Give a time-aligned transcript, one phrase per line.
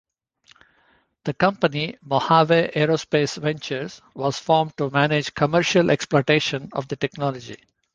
[1.25, 7.61] The company Mojave Aerospace Ventures was formed to manage commercial exploitation of the technology.